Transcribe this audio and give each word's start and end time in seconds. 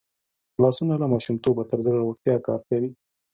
لاسونه 0.61 0.93
له 1.01 1.05
ماشومتوبه 1.13 1.63
تر 1.69 1.79
زوړتیا 1.85 2.35
کار 2.47 2.61
کوي 2.69 2.89